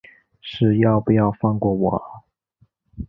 [0.41, 2.23] 是要不要放过我啊